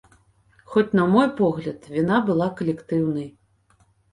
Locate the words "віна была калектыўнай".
1.97-3.29